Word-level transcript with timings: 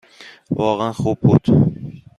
واقعاً 0.49 0.91
خوب 0.93 1.19
بود. 1.21 1.47